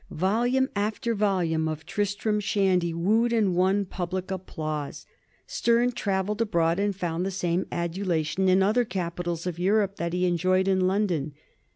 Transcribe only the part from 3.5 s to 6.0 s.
won public applause. Sterne